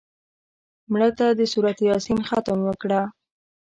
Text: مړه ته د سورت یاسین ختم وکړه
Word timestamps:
مړه 0.91 1.09
ته 1.17 1.27
د 1.39 1.41
سورت 1.53 1.77
یاسین 1.89 2.19
ختم 2.29 2.59
وکړه 2.63 3.01